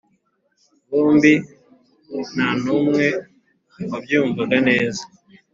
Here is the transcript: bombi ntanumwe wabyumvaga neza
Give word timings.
bombi 0.89 1.33
ntanumwe 2.33 3.05
wabyumvaga 3.89 4.57
neza 4.67 5.03